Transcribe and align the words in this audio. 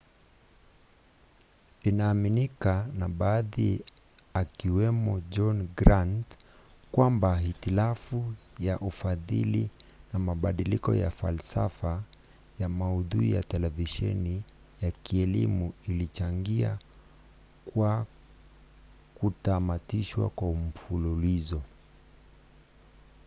inaaminika 1.83 2.87
na 2.97 3.09
baadhi 3.09 3.83
akiwemo 4.33 5.19
john 5.19 5.67
grant 5.75 6.37
kwamba 6.91 7.37
hitilafu 7.37 8.33
ya 8.59 8.79
ufadhili 8.79 9.69
na 10.13 10.19
mabadiliko 10.19 10.95
ya 10.95 11.11
falsafa 11.11 12.03
ya 12.59 12.69
maudhui 12.69 13.31
ya 13.31 13.43
televisheni 13.43 14.43
ya 14.81 14.91
kielimu 14.91 15.73
ilichangia 15.87 16.77
kwa 17.73 18.05
kutamatishwa 19.15 20.29
kwa 20.29 20.53
mfululizo 20.53 21.61